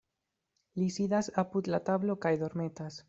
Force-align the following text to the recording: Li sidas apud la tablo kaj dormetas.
Li 0.79 0.87
sidas 0.95 1.29
apud 1.43 1.69
la 1.75 1.81
tablo 1.91 2.17
kaj 2.25 2.33
dormetas. 2.45 2.99